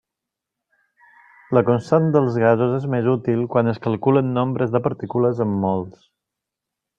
[1.57, 6.03] La constant dels gasos és més útil quan es calculen nombres de partícules en mols.